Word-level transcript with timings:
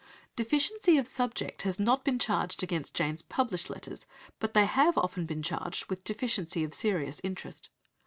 '"Deficiency 0.41 0.97
of 0.97 1.05
subject 1.05 1.61
has 1.61 1.79
not 1.79 2.03
been 2.03 2.17
charged 2.17 2.63
against 2.63 2.95
Jane's 2.95 3.21
published 3.21 3.69
letters, 3.69 4.07
but 4.39 4.55
they 4.55 4.65
have 4.65 4.97
often 4.97 5.27
been 5.27 5.43
charged 5.43 5.91
with 5.91 6.03
deficiency 6.03 6.63
of 6.63 6.73
serious 6.73 7.21
interest. 7.23 7.69